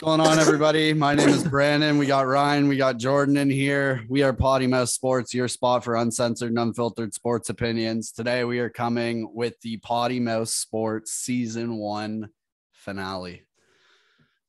[0.00, 0.92] What's going on, everybody?
[0.92, 1.98] My name is Brandon.
[1.98, 4.04] We got Ryan, we got Jordan in here.
[4.08, 8.12] We are Potty Mouth Sports, your spot for uncensored and unfiltered sports opinions.
[8.12, 12.28] Today, we are coming with the Potty Mouth Sports Season One
[12.70, 13.42] finale.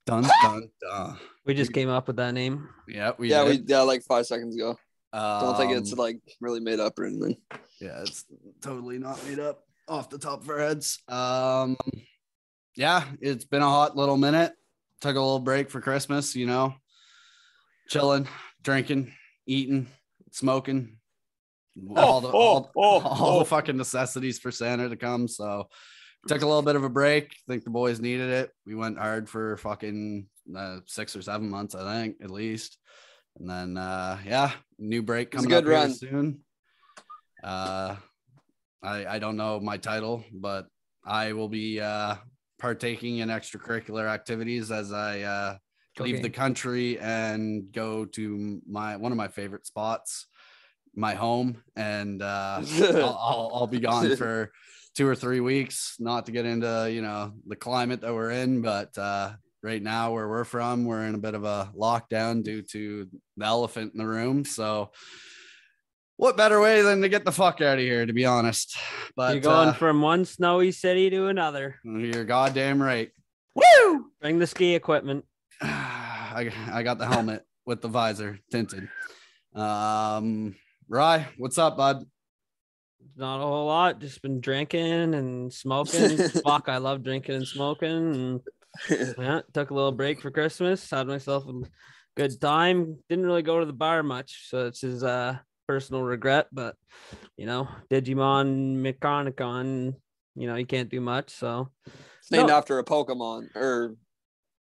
[0.06, 1.18] Dun dun dun.
[1.48, 2.70] We just came up with that name.
[2.88, 3.62] Yeah, we yeah, did.
[3.62, 4.78] we yeah like five seconds ago.
[5.12, 7.38] Don't think it's Um, like really made up or anything.
[7.82, 8.24] Yeah, it's
[8.62, 11.00] totally not made up off the top of our heads.
[11.08, 11.76] Um,
[12.76, 14.54] yeah, it's been a hot little minute.
[15.02, 16.74] Took a little break for Christmas, you know,
[17.88, 18.28] chilling,
[18.64, 19.14] drinking,
[19.46, 19.88] eating,
[20.32, 20.98] smoking,
[21.96, 23.40] all the oh, all, oh, all oh.
[23.40, 25.28] the fucking necessities for Santa to come.
[25.28, 25.68] So
[26.28, 27.34] took a little bit of a break.
[27.48, 28.52] think the boys needed it.
[28.66, 32.78] We went hard for fucking uh, six or seven months, I think, at least.
[33.38, 35.94] And then uh yeah, new break coming up run.
[35.94, 36.42] soon.
[37.44, 37.96] Uh
[38.84, 40.68] I I don't know my title, but
[41.06, 42.16] I will be uh
[42.60, 45.58] partaking in extracurricular activities as I uh
[45.98, 46.24] leave Okay.
[46.24, 50.28] the country and go to my one of my favorite spots,
[50.96, 52.62] my home, and uh,
[52.94, 54.52] I'll, I'll I'll be gone for
[54.96, 55.96] two or three weeks.
[56.00, 60.14] Not to get into you know the climate that we're in, but uh, right now
[60.14, 64.00] where we're from, we're in a bit of a lockdown due to the elephant in
[64.00, 64.46] the room.
[64.46, 64.92] So.
[66.20, 68.76] What better way than to get the fuck out of here, to be honest?
[69.16, 71.80] But You're going uh, from one snowy city to another.
[71.86, 73.10] you're goddamn right.
[73.56, 74.12] Woo!
[74.20, 75.24] Bring the ski equipment.
[75.62, 78.90] I, I got the helmet with the visor tinted.
[79.56, 80.58] Um,
[80.90, 82.04] Rye, what's up, bud?
[83.16, 84.02] Not a whole lot.
[84.02, 86.18] Just been drinking and smoking.
[86.44, 87.90] Fuck, I love drinking and smoking.
[87.90, 88.42] And
[89.18, 90.90] yeah, took a little break for Christmas.
[90.90, 91.62] Had myself a
[92.18, 92.98] good time.
[93.08, 95.36] Didn't really go to the bar much, so it's just uh
[95.70, 96.48] personal regret.
[96.52, 96.76] But
[97.38, 99.94] you know, Digimon Mechanicon,
[100.36, 101.30] you know, you can't do much.
[101.30, 101.70] So
[102.20, 102.56] It's named No.
[102.58, 103.96] after a Pokemon, or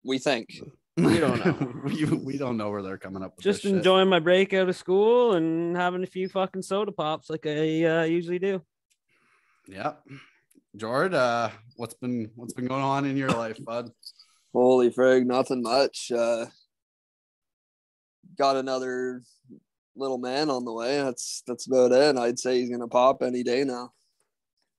[0.05, 0.47] we think.
[0.95, 1.81] We don't know.
[1.83, 3.77] we, we don't know where they're coming up with just this shit.
[3.77, 7.83] enjoying my break out of school and having a few fucking soda pops like I
[7.83, 8.61] uh, usually do.
[9.67, 9.93] Yeah.
[10.77, 13.89] Jord, uh, what's been what's been going on in your life, bud?
[14.53, 16.11] Holy frig, nothing much.
[16.15, 16.45] Uh,
[18.37, 19.21] got another
[19.95, 20.97] little man on the way.
[20.97, 22.17] That's that's about it.
[22.17, 23.91] I'd say he's gonna pop any day now.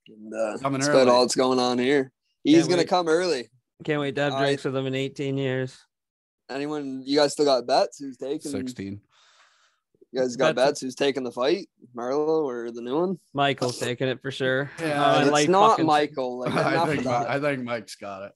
[0.09, 1.03] And uh, Coming that's early.
[1.03, 2.13] about all that's going on here.
[2.43, 2.89] He's Can't gonna wait.
[2.89, 3.49] come early.
[3.85, 5.77] Can't wait to have I- drinks with him in 18 years.
[6.51, 7.03] Anyone?
[7.07, 7.99] You guys still got bets?
[8.01, 8.51] Who's taking?
[8.51, 9.01] Sixteen.
[10.13, 10.81] You guys got Bets- bets?
[10.83, 11.69] Who's taking the fight?
[11.97, 13.19] Marlo or the new one?
[13.33, 14.71] Michael's taking it for sure.
[14.81, 16.41] Yeah, Uh, it's like not fucking- Michael.
[16.41, 17.31] Like, I think of Mi- that.
[17.31, 18.33] I think Mike's got it.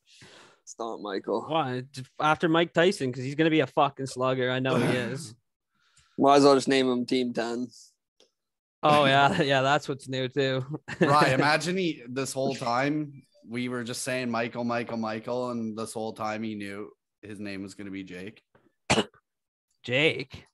[0.62, 1.44] It's not Michael.
[1.46, 1.82] Why?
[2.18, 4.50] After Mike Tyson, because he's gonna be a fucking slugger.
[4.50, 5.34] I know he is.
[6.18, 7.68] Might as well just name him Team Ten.
[8.82, 10.64] Oh yeah, yeah, that's what's new too.
[11.00, 11.32] Right.
[11.38, 16.12] Imagine he this whole time we were just saying Michael, Michael, Michael, and this whole
[16.12, 16.90] time he knew
[17.22, 18.42] his name was gonna be Jake.
[19.84, 20.44] Jake.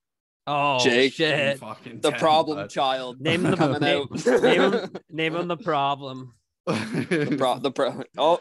[0.47, 1.15] Oh Jake.
[1.15, 1.59] shit.
[1.59, 2.71] Fucking The 10, problem bud.
[2.71, 3.21] child.
[3.21, 4.07] Name him the coming name,
[4.43, 6.35] name him name him the problem.
[6.67, 8.41] the pro- the pro- oh,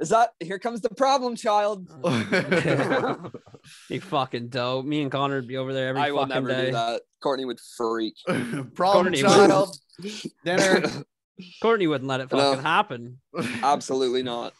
[0.00, 1.88] is that here comes the problem child?
[3.88, 4.84] you fucking dope.
[4.84, 6.66] Me and Connor would be over there every I will fucking never day.
[6.66, 7.02] do that.
[7.22, 8.14] Courtney would freak.
[8.26, 9.22] problem Courtney.
[9.22, 9.76] child
[10.44, 10.82] dinner.
[11.62, 12.38] Courtney wouldn't let it No.
[12.38, 13.20] fucking happen.
[13.62, 14.54] Absolutely not.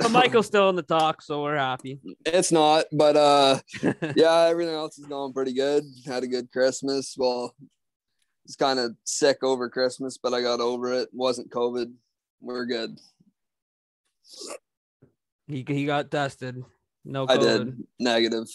[0.00, 2.00] But Michael's still in the talk, so we're happy.
[2.24, 3.58] It's not, but uh
[4.14, 5.82] yeah, everything else is going pretty good.
[6.06, 7.14] Had a good Christmas.
[7.18, 7.54] Well,
[8.46, 11.08] was kind of sick over Christmas, but I got over it.
[11.12, 11.92] wasn't COVID.
[12.40, 12.96] We're good.
[15.46, 16.62] He he got tested.
[17.04, 18.46] No I did negative.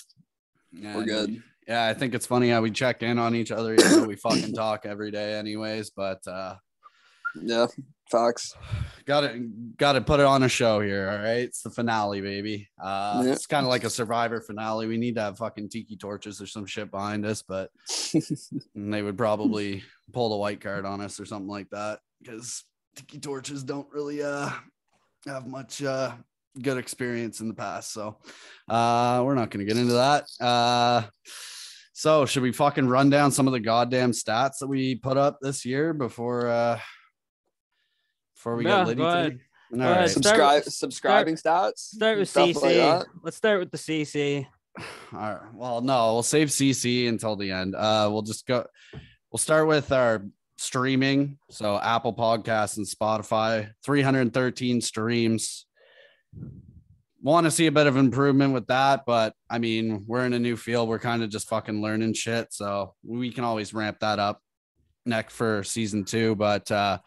[0.72, 1.42] Yeah, We're good.
[1.68, 3.76] Yeah, I think it's funny how we check in on each other.
[3.76, 5.92] You know, we fucking talk every day, anyways.
[5.92, 6.56] But uh,
[7.42, 7.68] Yeah,
[8.12, 8.54] Fox.
[9.06, 9.78] got it.
[9.78, 11.10] got to put it on a show here.
[11.10, 12.68] All right, it's the finale, baby.
[12.84, 13.32] Uh, Yeah.
[13.32, 14.88] It's kind of like a Survivor finale.
[14.88, 17.70] We need to have fucking tiki torches or some shit behind us, but
[18.76, 23.20] they would probably pull the white card on us or something like that because tiki
[23.20, 24.50] torches don't really uh
[25.26, 26.14] have much uh
[26.62, 27.92] good experience in the past.
[27.94, 28.18] So
[28.70, 30.26] uh we're not gonna get into that.
[30.40, 31.04] Uh
[31.94, 35.40] so should we fucking run down some of the goddamn stats that we put up
[35.42, 36.80] this year before uh
[38.36, 39.20] before we Yeah, get Liddy go today?
[39.20, 39.40] ahead.
[39.74, 40.10] All Go right.
[40.10, 41.78] Start Subscribe with- subscribing stats.
[41.80, 42.98] Start with CC.
[43.00, 43.08] like.
[43.24, 44.46] Let's start with the CC.
[45.14, 45.40] All right.
[45.56, 47.74] Well, no, we'll save CC until the end.
[47.76, 48.66] Uh, we'll just go.
[49.32, 50.26] We'll start with our
[50.58, 51.38] streaming.
[51.50, 55.66] So Apple Podcasts and Spotify, 313 streams.
[57.22, 60.40] Want to see a bit of improvement with that, but I mean, we're in a
[60.40, 60.90] new field.
[60.90, 64.42] We're kind of just fucking learning shit, so we can always ramp that up
[65.06, 66.36] next for season two.
[66.36, 67.00] But uh,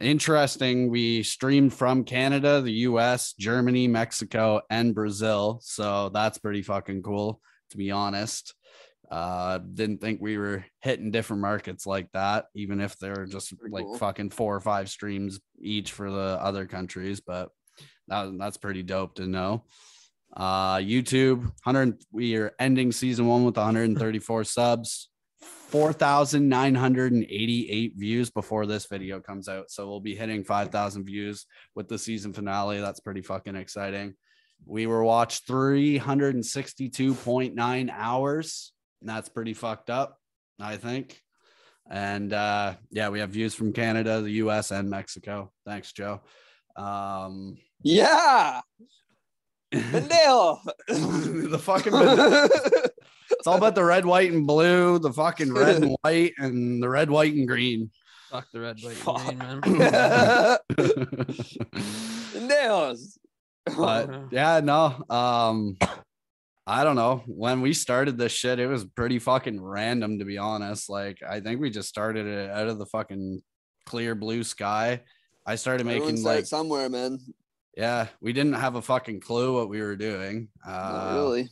[0.00, 0.90] interesting.
[0.90, 5.60] We streamed from Canada, the US, Germany, Mexico, and Brazil.
[5.62, 7.40] So that's pretty fucking cool,
[7.70, 8.54] to be honest.
[9.10, 13.74] Uh, didn't think we were hitting different markets like that, even if they're just Pretty
[13.74, 13.98] like cool.
[13.98, 17.20] fucking four or five streams each for the other countries.
[17.20, 17.48] But
[18.08, 19.64] that, that's pretty dope to know.
[20.36, 22.00] Uh, YouTube 100.
[22.12, 25.08] We are ending season one with 134 subs,
[25.40, 29.72] 4,988 views before this video comes out.
[29.72, 32.80] So we'll be hitting 5,000 views with the season finale.
[32.80, 34.14] That's pretty fucking exciting.
[34.66, 38.72] We were watched 362.9 hours.
[39.00, 40.18] And that's pretty fucked up,
[40.60, 41.22] I think.
[41.90, 45.52] And uh, yeah, we have views from Canada, the US, and Mexico.
[45.66, 46.20] Thanks, Joe.
[46.76, 48.60] Um, Yeah.
[49.72, 50.58] Pendejo.
[50.88, 56.32] the fucking it's all about the red, white, and blue, the fucking red and white,
[56.38, 57.90] and the red, white, and green.
[58.30, 59.20] Fuck the red, white, Fuck.
[59.32, 60.58] and green, man.
[62.34, 63.18] Pendejos.
[63.76, 65.04] but yeah, no.
[65.08, 65.76] Um,
[66.70, 67.24] I don't know.
[67.26, 70.88] When we started this shit, it was pretty fucking random, to be honest.
[70.88, 73.42] Like, I think we just started it out of the fucking
[73.86, 75.00] clear blue sky.
[75.44, 77.18] I started making like, somewhere, man.
[77.76, 80.46] yeah, we didn't have a fucking clue what we were doing.
[80.64, 81.48] Uh, really.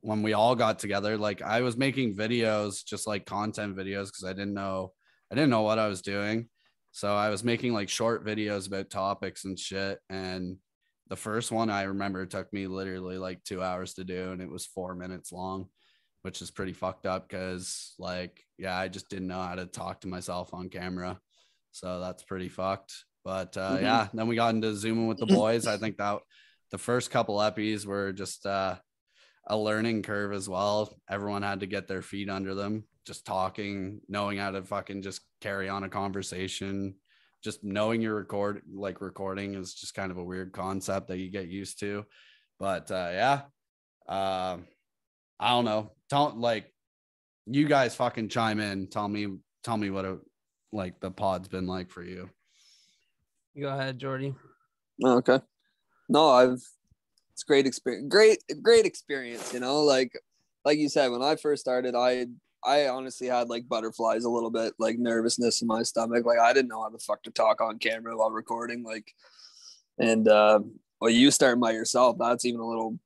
[0.00, 4.24] when we all got together like i was making videos just like content videos because
[4.24, 4.92] i didn't know
[5.30, 6.48] i didn't know what i was doing
[6.90, 10.56] so i was making like short videos about topics and shit and
[11.12, 14.50] the first one i remember took me literally like two hours to do and it
[14.50, 15.66] was four minutes long
[16.22, 20.00] which is pretty fucked up because like yeah i just didn't know how to talk
[20.00, 21.20] to myself on camera
[21.70, 23.82] so that's pretty fucked but uh Mhm.
[23.82, 26.18] yeah then we got into zooming with the boys i think that
[26.70, 28.74] the first couple epis were just uh
[29.48, 30.94] a learning curve as well.
[31.10, 35.20] Everyone had to get their feet under them, just talking, knowing how to fucking just
[35.40, 36.94] carry on a conversation.
[37.42, 41.30] Just knowing you're record like recording is just kind of a weird concept that you
[41.30, 42.04] get used to.
[42.58, 43.40] But uh yeah.
[44.08, 44.66] Um
[45.40, 45.92] I don't know.
[46.08, 46.72] Tell like
[47.46, 48.88] you guys fucking chime in.
[48.88, 50.18] Tell me tell me what it
[50.72, 52.30] like the pod's been like for you.
[53.54, 54.34] You go ahead, Jordy.
[55.04, 55.40] Oh, okay.
[56.08, 56.62] No, I've
[57.32, 58.06] it's great experience.
[58.08, 59.52] Great, great experience.
[59.52, 60.12] You know, like
[60.64, 62.26] like you said, when I first started, I
[62.64, 66.24] I honestly had like butterflies a little bit, like nervousness in my stomach.
[66.24, 68.82] Like I didn't know how the fuck to talk on camera while recording.
[68.82, 69.12] Like,
[69.98, 70.60] and uh,
[71.00, 72.98] well, you starting by yourself, that's even a little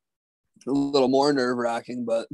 [0.67, 2.05] a little more nerve wracking.
[2.05, 2.29] But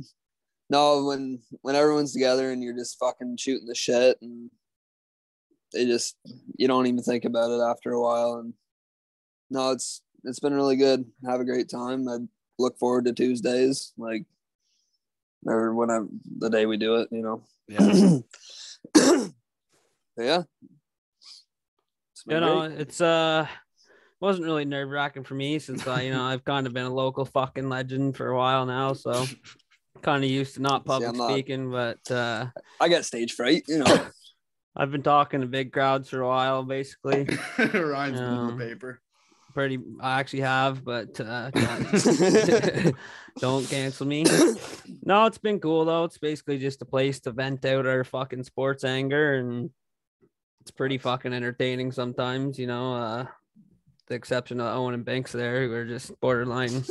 [0.71, 4.51] no, when when everyone's together and you're just fucking shooting the shit and
[5.73, 6.17] they just
[6.57, 8.55] you don't even think about it after a while and
[9.51, 12.19] no it's it's been really good have a great time i
[12.59, 14.25] look forward to tuesdays like
[15.47, 16.01] or when i
[16.39, 18.19] the day we do it you know Yeah.
[20.17, 20.43] Yeah
[22.13, 22.81] It's You know, great.
[22.81, 23.47] it's uh
[24.21, 26.95] wasn't really nerve wracking for me since I, you know, I've kind of been a
[26.95, 29.27] local fucking legend for a while now, so
[30.03, 32.47] kind of used to not public I'm not- speaking, but uh
[32.81, 34.07] i get stage fright you know
[34.75, 37.25] I've been talking to big crowds for a while, basically.
[37.59, 39.02] Ryan's been in Um, the paper.
[39.55, 41.51] Pretty, I actually have, but uh,
[43.39, 44.25] don't- cancel me.
[45.05, 46.05] No, it's been cool though.
[46.05, 49.69] It's basically just a place to vent out our fucking sports anger, and
[50.61, 52.57] it's pretty fucking entertaining sometimes.
[52.57, 53.27] You know, uh,
[54.07, 56.71] the exception of Owen and Banks there, who are just borderline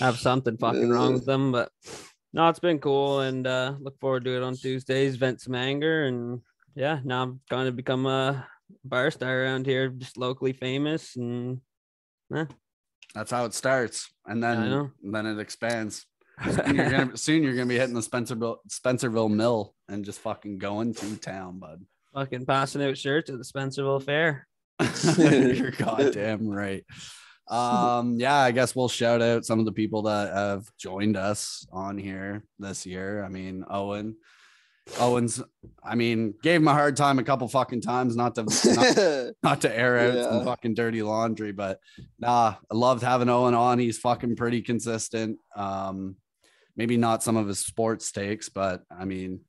[0.00, 1.52] have something fucking wrong with them.
[1.52, 1.70] But
[2.32, 5.14] no, it's been cool, and uh, look forward to it on Tuesdays.
[5.16, 6.40] Vent some anger, and
[6.74, 8.46] yeah, now I'm going to become a
[8.84, 11.60] bar star around here, just locally famous, and
[13.14, 16.06] That's how it starts, and then then it expands.
[16.44, 20.58] Soon you're gonna soon you're gonna be hitting the Spencerville Spencerville Mill and just fucking
[20.58, 21.84] going to town, bud.
[22.14, 24.46] fucking passing out shirts at the Spencerville Fair.
[25.18, 26.84] you're goddamn right.
[27.48, 31.66] Um, yeah, I guess we'll shout out some of the people that have joined us
[31.72, 33.24] on here this year.
[33.24, 34.16] I mean, Owen.
[34.98, 35.42] Owen's,
[35.82, 39.60] I mean, gave him a hard time a couple fucking times, not to not, not
[39.62, 41.80] to air out some fucking dirty laundry, but
[42.18, 43.78] nah, I loved having Owen on.
[43.78, 45.38] He's fucking pretty consistent.
[45.56, 46.16] Um,
[46.76, 49.40] maybe not some of his sports takes, but I mean,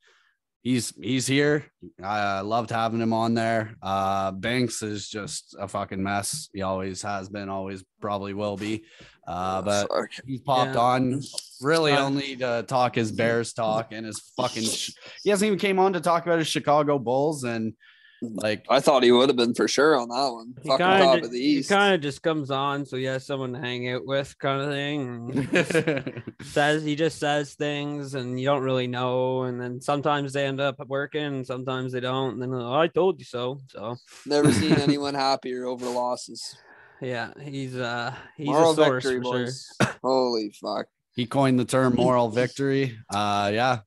[0.62, 1.66] he's he's here.
[2.04, 3.76] I loved having him on there.
[3.82, 6.50] Uh, Banks is just a fucking mess.
[6.54, 8.84] He always has been, always probably will be.
[9.30, 10.10] Uh, but Fuck.
[10.26, 10.82] he's popped Yeah.
[10.82, 11.22] on
[11.62, 14.64] really Uh, only to talk his Bears talk and his fucking.
[14.64, 14.92] Sh-
[15.24, 17.74] he hasn't even came on to talk about his Chicago Bulls and
[18.22, 20.54] Like I thought he would have been for sure on that one.
[20.62, 23.06] He Fucking kind top of of the he kind of just comes on, so he
[23.06, 26.24] has someone to hang out with, kind of thing.
[26.42, 29.44] says he just says things, and you don't really know.
[29.44, 32.34] And then sometimes they end up working, and sometimes they don't.
[32.34, 33.60] And then oh, I told you so.
[33.68, 33.96] So
[34.26, 36.58] Never seen anyone happier over losses.
[37.02, 39.96] Yeah, he's uh he's Moral a source victory, for sure.
[40.04, 40.88] Holy fuck.
[41.16, 42.98] he coined the term moral victory.
[43.14, 43.80] Uh yeah.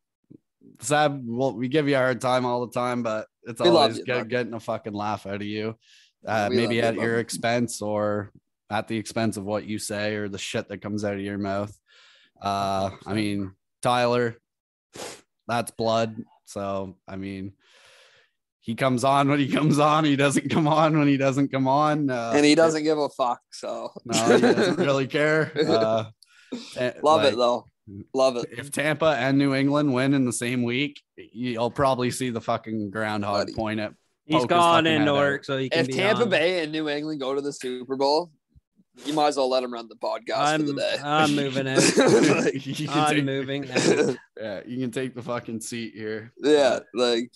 [0.81, 3.99] Sab, well, we give you a hard time all the time, but it's We always
[3.99, 5.77] you, get, getting a fucking laugh out of you.
[6.27, 8.33] Uh, We maybe at you, your expense or
[8.69, 11.39] at the expense of what you say or the shit that comes out of your
[11.39, 11.77] mouth.
[12.41, 14.37] Uh, I mean, Tyler,
[15.47, 16.17] that's blood.
[16.47, 17.53] So, I mean,
[18.63, 20.05] he comes on when he comes on.
[20.05, 22.09] He doesn't come on when he doesn't come on.
[22.11, 23.41] Uh, and he doesn't give a fuck.
[23.51, 25.53] So No, he doesn't really care.
[25.57, 26.05] Uh,
[27.03, 27.67] love like, it though.
[28.15, 28.47] Love it.
[28.57, 32.91] If Tampa and New England win in the same week, you'll probably see the fucking
[32.91, 33.55] groundhog Buddy.
[33.55, 33.93] point at.
[34.25, 36.31] He's Poke his gone fucking into work, so he can If be Tampa on.
[36.31, 38.31] Bay and New England go to the Super Bowl,
[39.05, 40.97] you might as well let him run the podcast for the I'm- day.
[41.03, 42.45] I'm moving out.
[42.45, 43.69] Like, You can I'm take- moving.
[43.69, 44.17] out.
[44.41, 46.33] yeah, you can take the fucking seat here.
[46.41, 47.33] yeah, like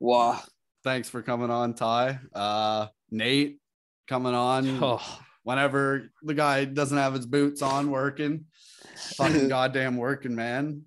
[0.00, 0.40] wow.
[0.82, 2.18] thanks for coming on, Ty.
[2.34, 3.60] Uh, Nate
[4.08, 8.46] coming on Oh, whenever the guy doesn't have his boots on, working.
[9.16, 10.82] Fucking goddamn working man.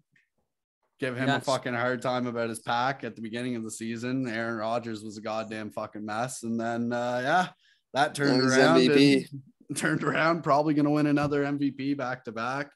[1.00, 4.28] Give him a fucking hard time about his pack at the beginning of the season.
[4.28, 7.48] Aaron Rodgers was a goddamn fucking mess, and then uh, yeah,
[7.94, 8.80] that turned He's around.
[8.80, 9.28] MVP.
[9.76, 12.70] turned around, probably going to win another MVP back to back.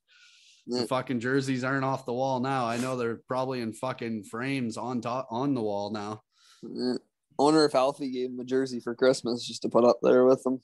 [0.70, 2.66] The fucking jerseys aren't off the wall now.
[2.66, 6.24] I know they're probably in fucking frames on top on the wall now.
[6.64, 6.94] Yeah.
[7.40, 10.26] I wonder if Alfie gave him a jersey for Christmas just to put up there
[10.26, 10.62] with him.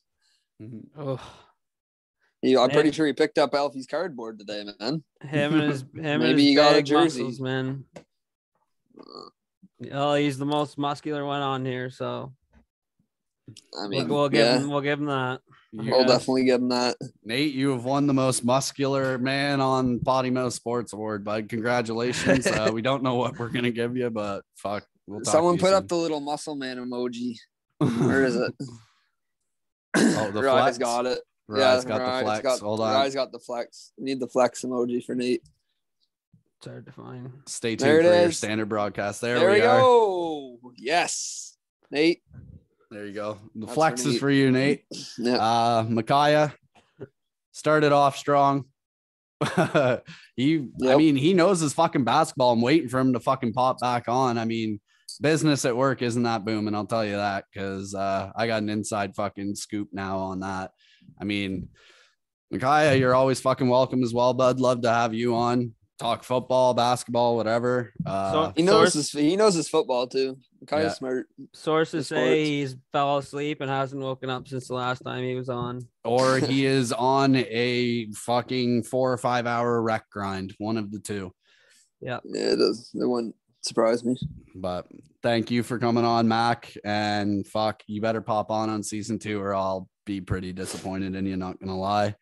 [0.62, 0.86] Mhm.
[0.98, 1.20] oh.
[2.42, 2.74] He, I'm Yeah.
[2.76, 5.04] pretty sure he picked up Alfie's cardboard today, man.
[5.22, 7.24] Him and his him and Maybe his he got a jersey.
[7.24, 7.86] muscles, man.
[9.92, 12.34] Oh, he's the most muscular one on here, so
[13.78, 15.42] I we'll, mean, we'll give yeah, him we'll give him that.
[15.72, 16.08] You- we'll Yeah.
[16.08, 16.96] definitely give him that.
[17.24, 21.50] Nate, you have won the most muscular man on Potty Mouth Sports Award, bud.
[21.50, 22.46] Congratulations.
[22.48, 25.76] uh, we don't know what we're gonna give you, but fuck, we'll Someone put you
[25.76, 27.38] up the little muscle man emoji.
[27.78, 28.54] Where is it?
[29.96, 30.78] Oh, the Rye's flex?
[30.78, 31.20] got it.
[31.48, 32.42] Rye's got the flex.
[32.44, 32.94] got- Hold on.
[32.94, 33.92] Rye's got the flex.
[33.98, 35.42] Need the flex emoji for Nate.
[36.58, 37.32] It's hard to find.
[37.46, 39.20] Stay tuned it for your standard broadcast.
[39.20, 39.80] There, There, we, we are.
[39.80, 40.60] go.
[40.78, 41.58] Yes,
[41.92, 42.22] Nate.
[42.90, 43.38] There you go.
[43.56, 44.86] The That's flex for is for you, Nate.
[45.18, 45.36] Yeah.
[45.36, 46.54] Uh, Micaiah
[47.52, 48.66] started off strong.
[50.38, 52.54] he, I mean, he knows his fucking basketball.
[52.54, 54.38] I'm waiting for him to fucking pop back on.
[54.38, 54.80] I mean,
[55.22, 56.76] business at work isn't that booming.
[56.76, 60.72] I'll tell you that because uh, I got an inside fucking scoop now on that.
[61.20, 61.70] I mean,
[62.52, 64.60] Micaiah, you're always fucking welcome as well, bud.
[64.60, 65.74] Love to have you on.
[66.00, 67.94] Talk football, basketball, whatever.
[68.06, 70.38] Uh, So- he knows Source- his he knows his football too.
[70.68, 70.94] Kind of Yeah.
[70.96, 71.28] smart.
[71.54, 75.50] Sources say he's fell asleep and hasn't woken up since the last time he was
[75.50, 75.82] on.
[76.04, 81.00] or he is on a fucking four or five hour rec grind, one of the
[81.00, 81.34] two.
[82.02, 82.90] Yeah, it does.
[82.94, 84.16] It wouldn't surprise me.
[84.56, 84.88] But
[85.22, 86.76] thank you for coming on, Mac.
[86.84, 91.26] And fuck, you better pop on on season two, or I'll be pretty disappointed in
[91.26, 91.38] you.
[91.38, 92.16] Not gonna lie.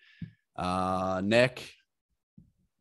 [0.55, 1.73] Uh, Nick,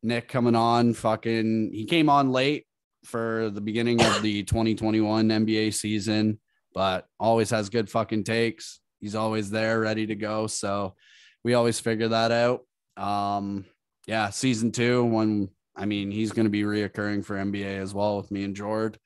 [0.02, 0.95] Nick coming on.
[0.95, 2.67] Fucking, he came on late
[3.05, 6.38] for the beginning of the 2021 NBA season,
[6.75, 8.81] but always has good fucking takes.
[9.00, 10.47] He's always there, ready to go.
[10.47, 10.95] So
[11.43, 12.67] we always figure that out.
[13.02, 13.64] Um,
[14.07, 15.49] yeah, season two when
[15.81, 18.99] I mean he's going to be reoccurring for NBA as well with me and Jord.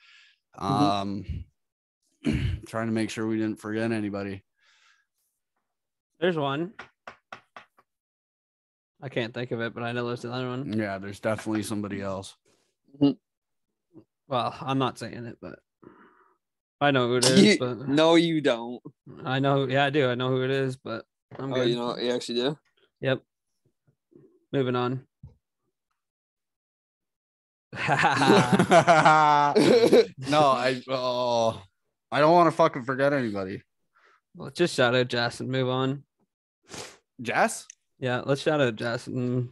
[0.58, 1.24] Um,
[2.66, 4.42] trying to make sure we didn't forget anybody.
[6.18, 6.72] There's one.
[9.00, 10.72] I can't think of it, but I know there's another one.
[10.76, 12.34] Yeah, there's definitely somebody else.
[12.98, 15.58] Well, I'm not saying it, but
[16.80, 17.40] I know who it is.
[17.42, 18.82] You- but no, you don't.
[19.24, 19.68] I know.
[19.68, 20.08] Yeah, I do.
[20.08, 21.04] I know who it is, but
[21.38, 21.68] I'm Oh, good.
[21.68, 22.58] you know, you actually do.
[23.00, 23.22] Yep.
[24.52, 25.06] Moving on.
[30.28, 31.62] no, I oh,
[32.10, 33.62] I don't want to fucking forget anybody.
[34.36, 36.04] Let's just shout out Jess and move on.
[37.20, 37.66] Jess.
[37.98, 39.48] Yeah, let's shout out Jess and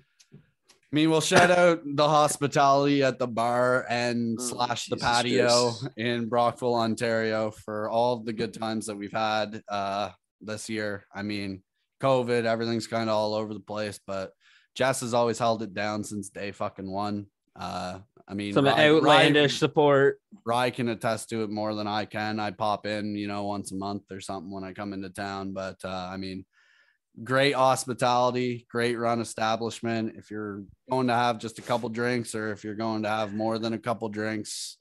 [0.92, 5.72] I mean, we'll shout out the hospitality at the bar and Oh, slash the patio
[5.96, 10.10] in Brockville, Ontario for all the good times that we've had uh,
[10.42, 11.06] this year.
[11.14, 11.62] I mean,
[12.02, 14.32] COVID, everything's kind of all over the place, but
[14.74, 17.24] Jess has always held it down since day fucking one.
[17.56, 20.20] Uh, I mean, some Rye- outlandish Rye- support.
[20.44, 22.40] Rye can attest to it more than I can.
[22.40, 25.52] I pop in, you know, once a month or something when I come into town.
[25.52, 26.44] But uh, I mean,
[27.22, 30.14] great hospitality, great run establishment.
[30.16, 33.34] If you're going to have just a couple drinks or if you're going to have
[33.34, 34.78] more than a couple drinks,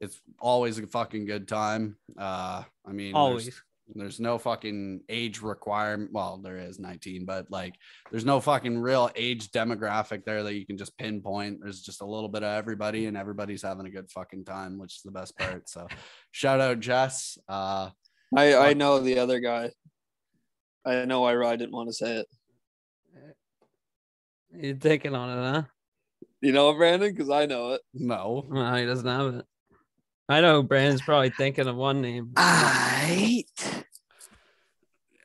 [0.00, 1.96] it's always a fucking good time.
[2.18, 3.62] Uh, I mean, Always.
[3.94, 6.10] There's no fucking age requirement.
[6.12, 7.74] Well, there is 19, but like
[8.10, 11.60] there's no fucking real age demographic there that you can just pinpoint.
[11.62, 14.96] There's just a little bit of everybody and everybody's having a good fucking time, which
[14.96, 15.68] is the best part.
[15.68, 15.86] So
[16.32, 17.38] shout out Jess.
[17.48, 17.90] Uh
[18.36, 19.70] I I know the other guy.
[20.84, 22.26] I know I I didn't want to say it.
[24.58, 25.62] You're thinking on it, huh?
[26.40, 27.12] You know it, Brandon?
[27.12, 27.82] Because I know it.
[27.94, 28.46] no.
[28.48, 29.44] No, he doesn't have it.
[30.28, 32.32] I know Brandon's probably thinking of one name.
[32.36, 33.44] I.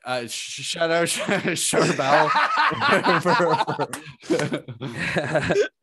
[0.04, 2.30] Uh sh- shout out Charbel.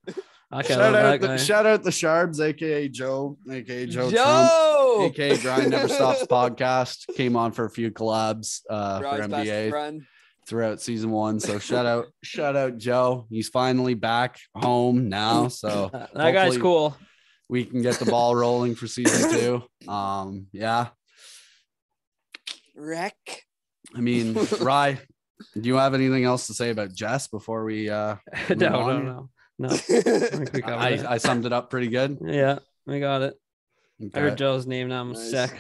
[0.51, 5.13] I can't shout out the, shout out the Sharbs, aka Joe, aka Joe, Trump.
[5.13, 10.01] Aka Grind Never Stops podcast came on for a few collabs uh, for NBA
[10.47, 11.39] throughout season one.
[11.39, 13.27] So shout out, shout out Joe.
[13.29, 15.49] He's finally back home now.
[15.49, 16.97] So that that guy's cool.
[17.49, 19.31] We can get the ball rolling for season
[19.83, 19.91] two.
[19.91, 20.89] Um, yeah.
[22.75, 23.15] Wreck.
[23.95, 24.99] I mean, Rye,
[25.59, 28.15] do you have anything else to say about Jess before we uh
[28.49, 29.29] no, move no, no,
[29.59, 29.69] no.
[29.69, 31.05] I think we covered it.
[31.05, 32.19] I, I summed it up pretty good.
[32.23, 33.33] yeah, we got it.
[34.13, 35.01] I heard Joe's name now.
[35.01, 35.29] I'm Nice.
[35.31, 35.59] sick.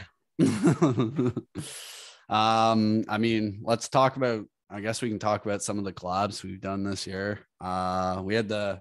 [2.29, 4.45] um, I mean, let's talk about.
[4.69, 7.39] I guess we can talk about some of the collabs we've done this year.
[7.59, 8.79] Uh, we had the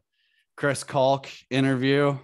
[0.57, 2.19] Chris Kalk interview,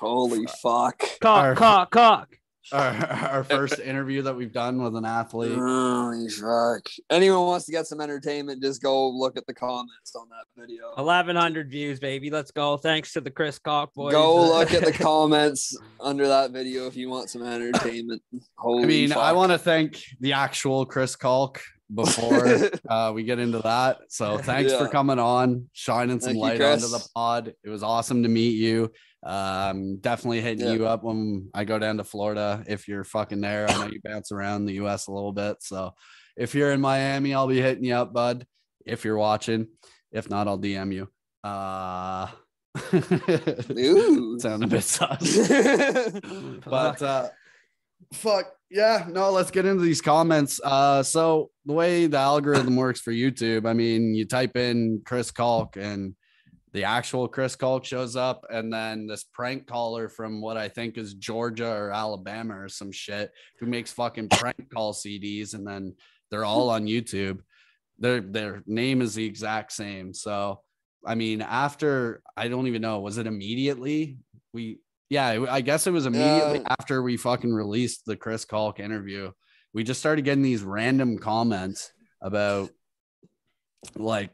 [0.00, 1.02] Holy fuck.
[1.22, 2.36] Our- Cock, cock, cock.
[2.72, 5.52] our, our first interview that we've done with an athlete.
[5.58, 6.80] Holy fuck.
[7.10, 10.86] Anyone wants to get some entertainment, just go look at the comments on that video.
[10.94, 12.30] 1100 views, baby.
[12.30, 12.78] Let's go.
[12.78, 14.12] Thanks to the Chris Cock boys.
[14.12, 18.22] Go look at the comments under that video if you want some entertainment.
[18.56, 21.60] Holy I mean, I want to thank the actual Chris Kalk
[21.94, 23.98] before uh, we get into that.
[24.08, 27.52] So thanks for coming on, shining some Thank you, light onto the pod.
[27.62, 28.92] It was awesome to meet you.
[29.22, 30.72] Um, definitely hitting Yeah.
[30.74, 33.68] you up when I go down to Florida if you're fucking there.
[33.68, 35.58] I know you bounce around the US a little bit.
[35.60, 35.92] So
[36.36, 38.46] if you're in Miami, I'll be hitting you up, bud.
[38.86, 39.68] If you're watching.
[40.10, 41.08] If not, I'll DM you.
[41.48, 42.28] Uh
[43.78, 44.38] Ooh.
[44.38, 45.50] sound a bit sus.
[46.64, 47.28] But uh
[48.14, 52.98] fuck yeah no let's get into these comments uh so the way the algorithm works
[53.00, 56.14] for youtube i mean you type in chris kalk and
[56.72, 60.96] the actual chris kalk shows up and then this prank caller from what i think
[60.96, 65.94] is georgia or alabama or some shit who makes fucking prank call cds and then
[66.30, 67.40] they're all on youtube
[67.98, 70.60] their their name is the exact same so
[71.06, 74.16] i mean after i don't even know was it immediately
[74.52, 74.78] we
[75.10, 76.76] yeah, I guess it was immediately Yeah.
[76.78, 79.32] after we fucking released the Chris Kalk interview.
[79.74, 81.90] We just started getting these random comments
[82.22, 82.70] about
[83.96, 84.30] like,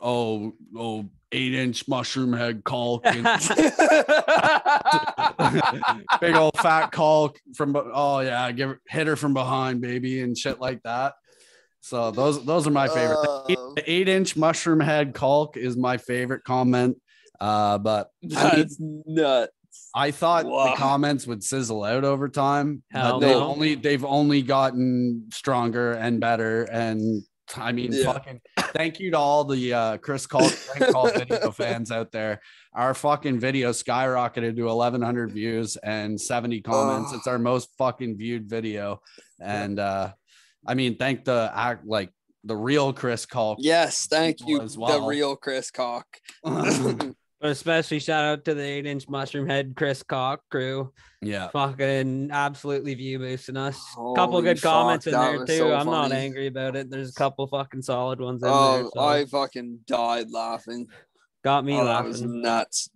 [0.00, 3.24] oh, oh, eight inch mushroom head Kalk and
[6.20, 10.60] big old fat Kalk from, oh yeah, give hit her from behind, baby, and shit
[10.60, 11.14] like that.
[11.80, 13.16] So those those are my favorite.
[13.22, 16.98] The eight- Uh, the eight inch mushroom head Kalk is my favorite comment.
[17.40, 19.52] Uh, but I mean, That's nuts.
[19.94, 20.70] I thought Wow.
[20.70, 22.82] the comments would sizzle out over time.
[22.92, 26.64] Hell but they've only they've only gotten stronger and better.
[26.64, 27.24] And
[27.56, 28.12] I mean, Yeah.
[28.12, 28.40] fucking
[28.74, 30.48] thank you to all the uh, Chris Call
[30.90, 32.40] Call video fans out there.
[32.74, 37.10] Our fucking video skyrocketed to 1,100 views and 70 comments.
[37.12, 37.16] Oh.
[37.16, 39.00] It's our most fucking viewed video.
[39.40, 40.12] And uh,
[40.66, 42.10] I mean, thank the act like
[42.44, 43.56] the real Chris Call.
[43.58, 46.06] Yes, thank you, As the real Chris Cock.
[47.42, 50.92] But especially shout out to the eight inch mushroom head Chris Cock crew.
[51.20, 51.48] yeah.
[51.48, 53.76] Fucking absolutely view boosting us.
[53.96, 55.56] couple Holy good comments in there too.
[55.58, 56.88] so I'm not angry about it.
[56.88, 58.84] There's a couple fucking solid ones in oh, there.
[58.84, 60.86] Oh, so I fucking died laughing.
[61.42, 62.42] got me Oh, that was laughing.
[62.42, 62.90] nuts.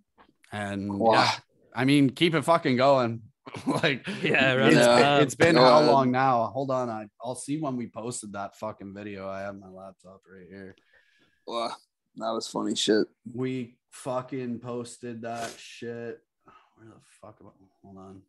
[0.53, 1.11] And Wow.
[1.15, 1.31] yeah,
[1.75, 3.23] I mean, keep it fucking going.
[3.67, 4.75] like, Yeah, it's.
[4.77, 5.17] Yeah.
[5.19, 5.91] it's been Go how ahead.
[5.91, 6.45] long now?
[6.53, 9.27] Hold on, I I'll see when we posted that fucking video.
[9.29, 10.73] I have my laptop right here.
[11.45, 11.73] Wow,
[12.15, 13.07] that was funny shit.
[13.33, 16.19] We fucking posted that shit.
[16.75, 17.37] Where the fuck?
[17.41, 17.51] am I-
[17.83, 18.21] Hold on.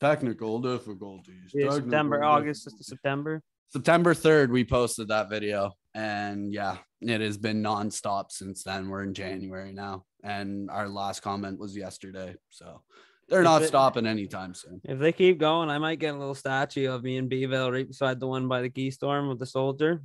[0.00, 1.50] Technical difficulties.
[1.52, 2.86] Yeah, Technical September, August, difficulties.
[2.88, 3.42] September.
[3.68, 5.72] September 3rd, we posted that video.
[5.94, 8.88] And yeah, it has been nonstop since then.
[8.88, 10.04] We're in January now.
[10.24, 12.34] And our last comment was yesterday.
[12.48, 12.82] So
[13.28, 14.80] they're If not it- stopping anytime soon.
[14.84, 17.86] If they keep going, I might get a little statue of me in Beeville right
[17.86, 20.02] beside the one by the Keystorm with the soldier.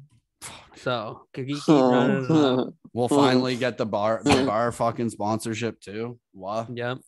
[0.75, 2.73] So could you keep running it up?
[2.93, 6.19] We'll finally get the bar the bar fucking sponsorship too.
[6.33, 6.75] What?
[6.75, 6.99] Yep.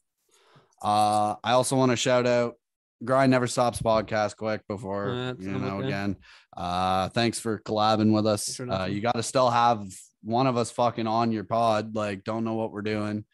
[0.82, 2.56] Uh I also want to shout out
[3.04, 5.88] Grind Never Stops podcast quick before Yeah, you know okay.
[5.88, 6.16] again.
[6.56, 8.56] Uh thanks for collabing with us.
[8.56, 9.86] For Uh, you gotta still have
[10.24, 11.96] one of us fucking on your pod.
[11.96, 13.26] Like, don't know what we're doing.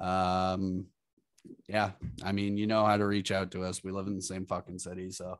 [0.00, 0.86] Um
[1.68, 1.90] yeah,
[2.22, 3.82] I mean, you know how to reach out to us.
[3.82, 5.38] We live in the same fucking city, so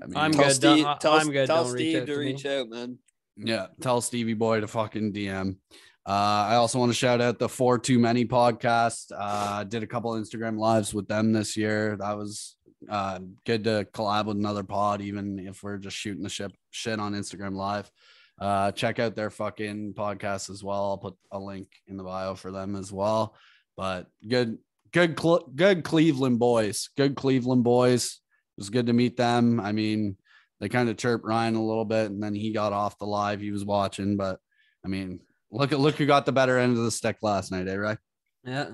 [0.00, 0.54] I mean, I'm Tell good.
[0.54, 1.46] Steve, tell, I'm good.
[1.48, 2.98] tell Don't reach Steve out to to reach out, man.
[3.36, 5.56] Yeah, tell Stevie Boy to fucking DM.
[6.04, 6.10] Uh,
[6.48, 9.12] I also want to shout out the Four Too Many podcast.
[9.16, 11.96] Uh, did a couple Instagram lives with them this year.
[11.98, 12.56] That was
[12.88, 16.98] uh, good to collab with another pod, even if we're just shooting the shit shit
[16.98, 17.90] on Instagram Live.
[18.40, 20.90] Uh, check out their fucking podcast as well.
[20.90, 23.36] I'll put a link in the bio for them as well.
[23.76, 24.58] But good,
[24.92, 25.16] good,
[25.54, 26.90] good Cleveland boys.
[26.96, 28.20] Good Cleveland boys.
[28.56, 29.60] It was good to meet them.
[29.60, 30.16] I mean,
[30.62, 33.40] they kind of chirped Ryan a little bit, and then he got off the live
[33.40, 34.16] he was watching.
[34.16, 34.38] But
[34.84, 35.18] I mean,
[35.50, 37.74] look at look who got the better end of the stick last night, eh?
[37.74, 37.98] Right?
[38.44, 38.70] Yeah.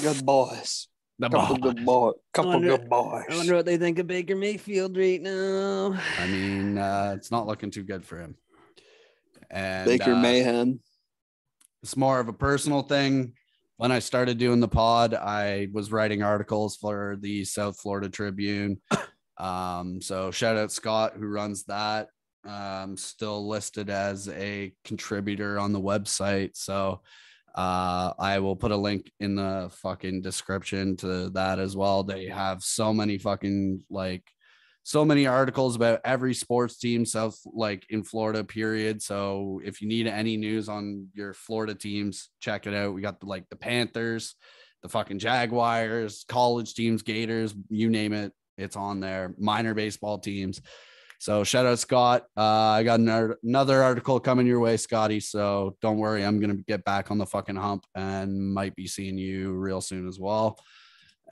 [0.00, 0.88] Good boys.
[1.18, 1.72] The Couple ball.
[1.72, 2.14] good boys.
[2.32, 3.24] Couple wonder- good boys.
[3.30, 6.00] I wonder what they think of Baker Mayfield right now.
[6.18, 8.34] I mean, uh, it's not looking too good for him.
[9.50, 10.80] And Baker uh, Mayhem.
[11.82, 13.34] it's more of a personal thing.
[13.76, 18.80] When I started doing the pod, I was writing articles for the South Florida Tribune.
[19.38, 22.08] Um, so shout out Scott who runs that.
[22.44, 26.56] Um, still listed as a contributor on the website.
[26.56, 27.02] So
[27.54, 32.02] uh, I will put a link in the fucking description to that as well.
[32.02, 34.24] They have so many fucking like
[34.84, 39.86] so many articles about every sports team south like in florida period so if you
[39.86, 43.56] need any news on your florida teams check it out we got the like the
[43.56, 44.34] panthers
[44.82, 50.60] the fucking jaguars college teams gators you name it it's on there minor baseball teams
[51.18, 55.76] so shout out scott uh, i got another, another article coming your way scotty so
[55.80, 59.52] don't worry i'm gonna get back on the fucking hump and might be seeing you
[59.52, 60.58] real soon as well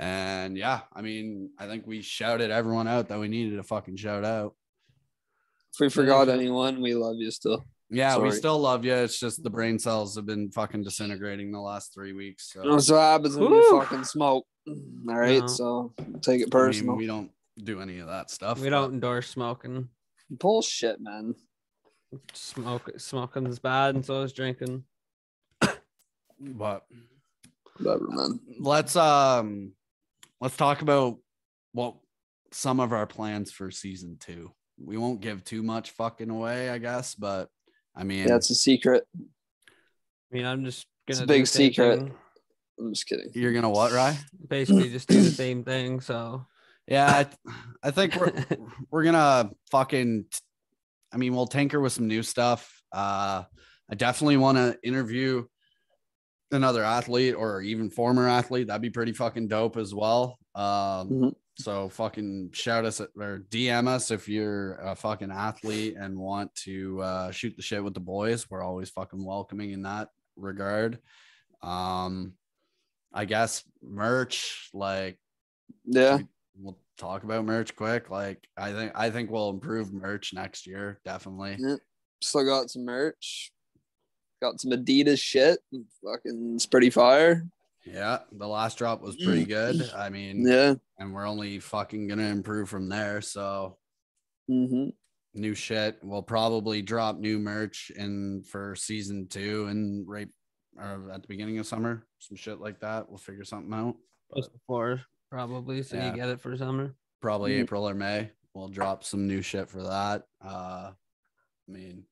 [0.01, 3.97] and yeah, I mean, I think we shouted everyone out that we needed to fucking
[3.97, 4.55] shout out.
[5.75, 7.67] If we forgot anyone, we love you still.
[7.91, 8.95] Yeah, we still love you.
[8.95, 12.51] It's just the brain cells have been fucking disintegrating the last three weeks.
[12.51, 14.47] So That's what happens when you fucking smoke.
[14.69, 14.75] All
[15.17, 15.47] right, No.
[15.47, 16.97] so take it I mean, personal.
[16.97, 17.31] we don't
[17.63, 18.61] do any of that stuff.
[18.61, 19.89] We don't endorse smoking.
[20.31, 21.35] Bullshit, man.
[22.33, 24.85] Smoke smoking is bad, and so is drinking.
[26.41, 26.85] But
[27.79, 28.41] Whatever, man.
[28.59, 29.73] let's um
[30.41, 31.19] let's talk about
[31.73, 31.95] what
[32.53, 34.51] some of our plans for season two.
[34.83, 37.49] We won't give too much fucking away, I guess, but
[37.95, 39.05] I mean, Yeah, it's a secret.
[39.19, 41.99] I mean, I'm just It's gonna a big secret.
[41.99, 42.15] thing.
[42.81, 43.31] I'm just kidding.
[43.35, 44.17] you're gonna what, Rye?
[44.49, 46.01] Basically, just do the same thing.
[46.01, 46.47] So
[46.89, 47.27] Yeah, I,
[47.89, 48.33] I think we're
[48.91, 50.25] we're gonna fucking
[51.13, 53.43] i mean we'll tinker with some new stuff uh
[53.91, 55.45] i definitely want to interview
[56.53, 61.35] another athlete or even former athlete that'd be pretty fucking dope as well um Mhm.
[61.57, 66.55] so fucking shout us at, or dm us if you're a fucking athlete and want
[66.67, 71.01] to uh shoot the shit with the boys we're always fucking welcoming in that regard
[71.63, 72.35] um
[73.13, 75.19] i guess merch like
[75.85, 76.19] Yeah,
[76.59, 78.11] we'll talk about merch quick.
[78.11, 81.57] Like I think I think we'll improve merch next year, definitely.
[81.59, 81.77] Yeah.
[82.23, 83.53] still got some merch.
[84.43, 85.59] Got some Adidas shit.
[86.05, 87.47] Fucking, it's pretty fire.
[87.87, 89.91] Yeah, the last drop was pretty good.
[89.97, 90.75] I mean, Yeah.
[90.99, 93.21] and we're only fucking gonna improve from there.
[93.23, 93.79] So
[94.49, 94.89] hmm
[95.33, 95.97] new shit.
[96.03, 100.29] We'll probably drop new merch in for season two and right
[100.81, 103.09] or at the beginning of summer, some shit like that.
[103.09, 103.97] We'll figure something out.
[104.37, 106.11] just before probably, so Yeah.
[106.11, 106.95] you get it for summer.
[107.21, 107.63] Probably Mhm.
[107.63, 108.31] April or May.
[108.55, 110.27] We'll drop some new shit for that.
[110.41, 110.93] Uh
[111.69, 112.07] I mean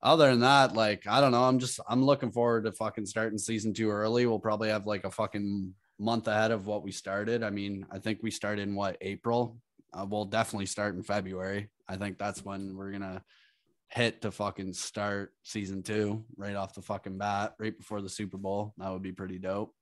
[0.00, 1.42] other than that, like I don't know.
[1.42, 4.26] I'm just I'm looking forward to fucking starting season two early.
[4.26, 7.42] We'll probably have like a fucking month ahead of what we started.
[7.42, 9.60] I mean, I think we started in what April.
[9.92, 11.68] Uh, we'll definitely start in February.
[11.88, 13.24] I think that's when we're gonna
[13.90, 18.36] hit to fucking start season two right off the fucking bat, right before the Super
[18.36, 18.74] Bowl.
[18.76, 19.74] That would be pretty dope.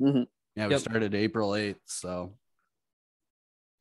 [0.00, 0.26] Mhm.
[0.56, 0.80] Yeah, we Yep.
[0.80, 1.80] started April 8th.
[1.86, 2.36] So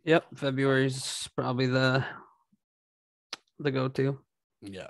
[0.05, 2.05] Yep, February's probably the
[3.59, 4.17] the go-to.
[4.61, 4.89] Yeah.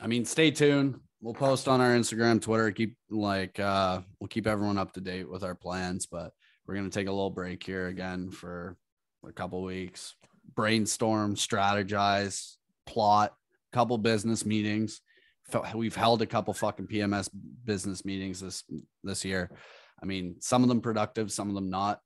[0.00, 1.00] I mean, stay tuned.
[1.20, 5.28] We'll post on our Instagram, Twitter, keep like uh we'll keep everyone up to date
[5.28, 6.32] with our plans, but
[6.66, 8.76] we're gonna take a little break here again for
[9.24, 10.14] a couple weeks.
[10.54, 12.56] Brainstorm, strategize,
[12.86, 13.34] plot,
[13.72, 15.00] couple business meetings.
[15.74, 17.28] We've held a couple fucking PMS
[17.64, 18.64] business meetings this
[19.02, 19.50] this year.
[20.02, 22.00] I mean, some of them productive, some of them not.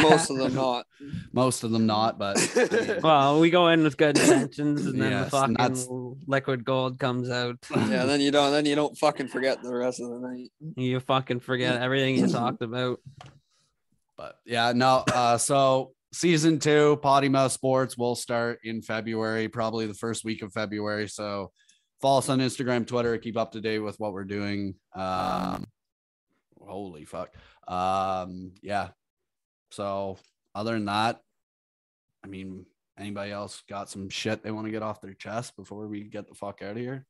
[0.00, 0.84] Most of them not.
[1.32, 5.00] Most of them not, but I mean, well, we go in with good intentions, and
[5.00, 7.56] then Yes, the and that's- fucking liquid gold comes out.
[7.70, 8.50] Yeah, then you don't.
[8.52, 10.50] Then you don't fucking forget the rest of the night.
[10.76, 13.00] You fucking forget everything you talked about.
[14.16, 15.04] But yeah, no.
[15.12, 20.42] Uh, so season two, Potty Mouth Sports will start in February, probably the first week
[20.42, 21.08] of February.
[21.08, 21.50] So
[22.00, 24.76] follow us on Instagram, Twitter, keep up to date with what we're doing.
[24.94, 25.66] Um,
[26.60, 27.34] holy fuck.
[27.66, 28.90] Um, yeah.
[29.70, 30.18] So
[30.54, 31.20] other than that,
[32.24, 32.64] I mean,
[32.98, 36.28] anybody else got some shit they want to get off their chest before we get
[36.28, 37.06] the fuck out of here?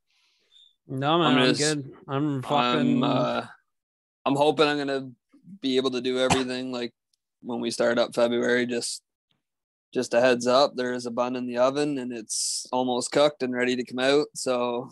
[0.88, 1.92] No man, I'm I'm, just- good.
[2.08, 3.02] I'm fucking.
[3.02, 3.46] I'm, uh,
[4.26, 5.10] I'm hoping I'm gonna
[5.60, 6.92] be able to do everything like
[7.44, 8.66] when we start up February.
[8.66, 9.02] Just,
[9.92, 13.42] just a heads up, there is a bun in the oven and it's almost cooked
[13.44, 14.26] and ready to come out.
[14.34, 14.90] So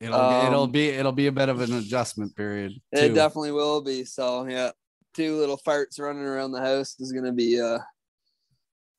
[0.00, 2.72] It'll it'll Um, be it'll be a bit of an adjustment period.
[2.92, 4.04] it definitely will be.
[4.04, 4.70] So yeah,
[5.14, 7.78] two little farts running around the house is gonna be uh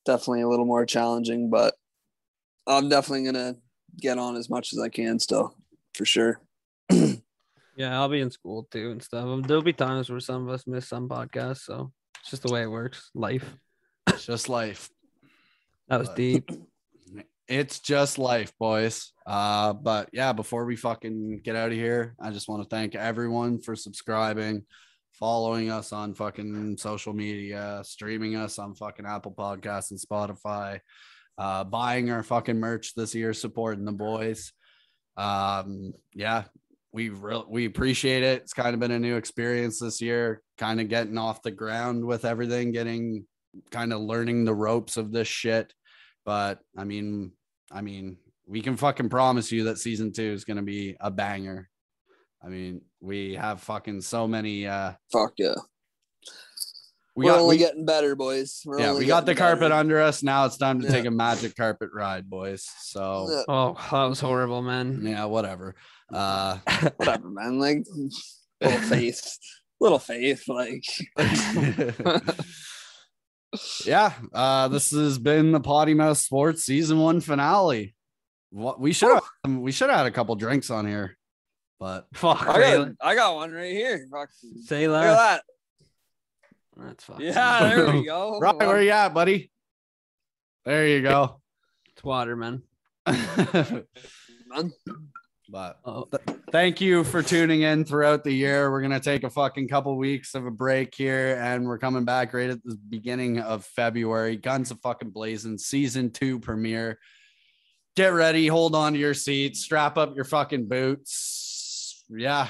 [0.05, 1.75] definitely a little more challenging, but
[2.67, 3.55] I'm definitely gonna
[3.97, 5.55] get on as much as I can still,
[5.93, 6.41] for sure.
[7.79, 9.23] yeah, I'll be in school too and stuff.
[9.23, 12.51] Um, There'll be times where some of us miss some podcasts, so it's just the
[12.51, 13.09] way it works.
[13.15, 13.55] Life.
[14.07, 14.89] It's just life.
[15.87, 16.51] That was But- deep.
[17.47, 19.11] It's just life, boys.
[19.25, 22.93] Uh, but yeah, before we fucking get out of here, I just want to thank
[22.93, 24.65] everyone for subscribing,
[25.13, 30.81] following us on fucking social media, streaming us on fucking Apple Podcasts and Spotify,
[31.39, 34.51] uh, buying our fucking merch this year, supporting the boys.
[35.17, 36.43] Um, yeah,
[36.91, 38.41] we really we appreciate it.
[38.41, 42.03] It's kind of been a new experience this year, kind of getting off the ground
[42.03, 43.25] with everything, getting
[43.71, 45.73] kind of learning the ropes of this shit.
[46.25, 47.31] But I mean,
[47.71, 51.69] I mean, we can fucking promise you that season two is gonna be a banger.
[52.43, 55.55] I mean, we have fucking so many uh Fuck yeah.
[57.19, 58.61] We We are got only we, getting better, boys.
[58.65, 59.73] We're yeah, we got the getting carpet better.
[59.73, 60.23] under us.
[60.23, 60.93] Now it's time to Yeah.
[60.93, 62.65] take a magic carpet ride, boys.
[62.81, 65.01] So Yeah, Oh, that was horrible, man.
[65.03, 65.75] yeah, whatever.
[66.13, 66.59] Uh
[66.97, 67.59] whatever, man.
[67.59, 67.83] Like
[68.61, 69.37] little faith,
[69.81, 70.47] little faith.
[70.47, 70.83] Like
[73.85, 77.95] yeah, uh, this has been the Potty Mouth Sports season one finale.
[78.51, 79.23] What we should have
[79.61, 81.17] we should have had a couple drinks on here,
[81.79, 82.47] but Fuck.
[82.47, 84.07] I got, I got one right here.
[84.11, 84.29] Fuck.
[84.65, 85.43] Say Look at that.
[86.79, 87.19] That's fuck.
[87.19, 88.39] Yeah, there we go.
[88.41, 89.51] right where you at, buddy?
[90.65, 91.41] There you go.
[91.91, 92.63] It's water, man.
[93.05, 94.73] Man.
[95.49, 96.07] but Oh,
[96.51, 98.71] thank you for tuning in throughout the year.
[98.71, 102.33] We're gonna take a fucking couple weeks of a break here, and we're coming back
[102.33, 104.37] right at the beginning of February.
[104.37, 106.99] Guns of fucking blazing, season two premiere.
[107.95, 112.05] Get ready, hold on to your seats, strap up your fucking boots.
[112.09, 112.47] Yeah.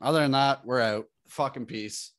[0.00, 1.06] Other than that, we're out.
[1.28, 2.12] Fucking peace.